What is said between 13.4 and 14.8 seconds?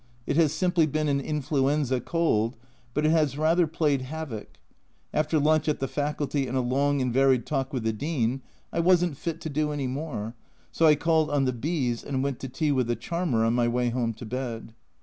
on my way home to bed.